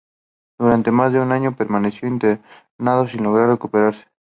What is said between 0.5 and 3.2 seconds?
Durante más de un año permaneció internado